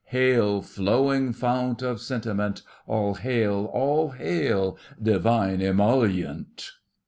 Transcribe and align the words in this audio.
Hail, 0.05 0.63
flowing 0.63 1.31
fount 1.31 1.83
of 1.83 2.01
sentiment! 2.01 2.63
All 2.87 3.13
hail, 3.13 3.65
all 3.71 4.09
hail, 4.09 4.75
divine 4.99 5.61
emollient! 5.61 6.71